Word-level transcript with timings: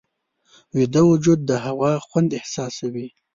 ویده 0.77 1.01
وجود 1.11 1.39
د 1.45 1.51
هوا 1.65 1.91
خوند 2.07 2.29
احساسوي 2.39 3.07